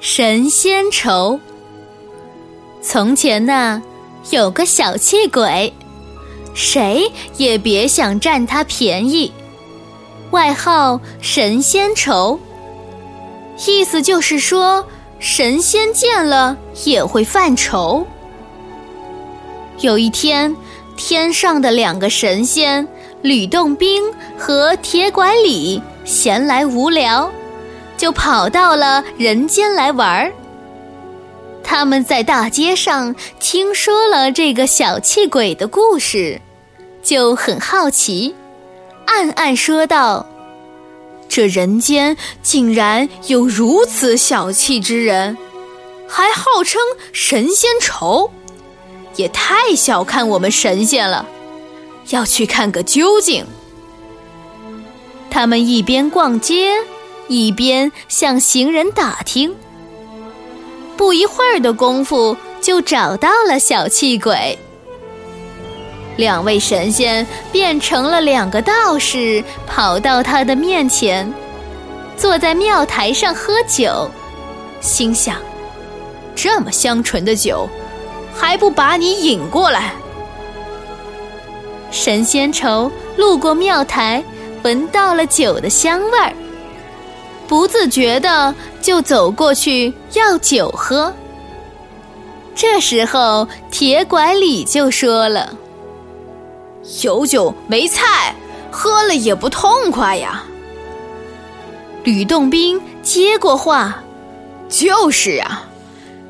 [0.00, 1.38] 神仙愁。
[2.82, 3.82] 从前呢，
[4.30, 5.72] 有个小气鬼，
[6.54, 9.30] 谁也别想占他便宜，
[10.30, 12.40] 外号神仙愁。
[13.66, 14.86] 意思就是说，
[15.18, 18.06] 神仙见了也会犯愁。
[19.80, 20.56] 有一天，
[20.96, 22.88] 天上的两个神仙
[23.20, 24.02] 吕洞宾
[24.38, 27.30] 和铁拐李闲来无聊。
[28.00, 30.32] 就跑到了人间来玩儿。
[31.62, 36.40] 他们在大街上听说了这个小气鬼的故事，
[37.02, 38.34] 就很好奇，
[39.04, 40.26] 暗暗说道
[41.28, 45.36] ：“这人间竟然有如此小气之人，
[46.08, 46.80] 还号称
[47.12, 48.30] 神仙愁，
[49.16, 51.26] 也太小看我们神仙了。
[52.08, 53.44] 要去看个究竟。”
[55.30, 56.72] 他们一边逛街。
[57.30, 59.54] 一边向行人打听，
[60.96, 64.58] 不一会儿的功夫就找到了小气鬼。
[66.16, 71.32] 两位神仙变成了两个道士，跑到他的面前，
[72.16, 74.10] 坐在庙台上喝酒，
[74.80, 75.36] 心想：
[76.34, 77.68] 这么香醇的酒，
[78.34, 79.92] 还不把你引过来？
[81.92, 84.20] 神仙愁路过庙台，
[84.64, 86.32] 闻到了酒的香味儿。
[87.50, 91.12] 不自觉的就走过去要酒喝。
[92.54, 95.52] 这时候，铁拐李就说了
[97.02, 98.32] ：“有酒没菜，
[98.70, 100.44] 喝了也不痛快呀。”
[102.04, 104.00] 吕洞宾接过话
[104.70, 105.64] ：“就是啊，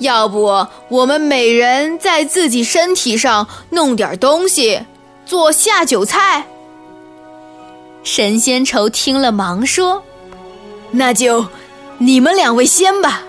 [0.00, 4.80] 要不我们每人在自己身体上弄点东西，
[5.24, 6.44] 做下酒菜。”
[8.02, 10.02] 神仙愁听了，忙说。
[10.96, 11.46] 那就
[11.98, 13.22] 你们两位先吧。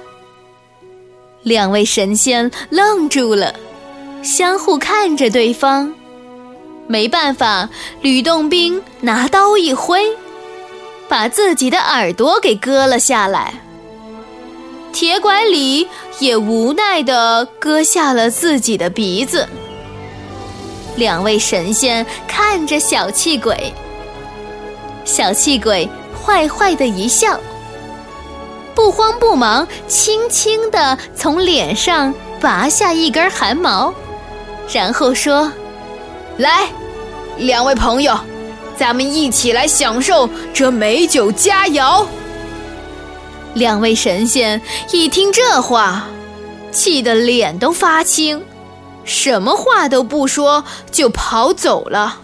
[1.41, 3.53] 两位神仙愣住了，
[4.23, 5.93] 相互看着对方。
[6.87, 7.67] 没办法，
[8.01, 10.15] 吕洞宾拿刀一挥，
[11.09, 13.53] 把自己的耳朵给割了下来。
[14.93, 15.87] 铁拐李
[16.19, 19.47] 也无奈地割下了自己的鼻子。
[20.95, 23.73] 两位神仙看着小气鬼，
[25.03, 25.89] 小气鬼
[26.23, 27.39] 坏坏的一笑。
[28.75, 33.93] 不慌不忙，轻轻地从脸上拔下一根汗毛，
[34.71, 35.51] 然后说
[36.37, 36.67] ：“来，
[37.37, 38.19] 两位朋友，
[38.77, 42.05] 咱们一起来享受这美酒佳肴。
[43.55, 44.61] ”两位神仙
[44.91, 46.05] 一听这话，
[46.73, 48.43] 气得脸都发青，
[49.05, 52.19] 什么话都不说就跑走了。